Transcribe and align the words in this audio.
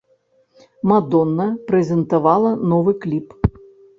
Мадонна 0.91 1.47
прэзентавала 1.67 2.53
новы 2.75 2.95
кліп. 3.03 3.27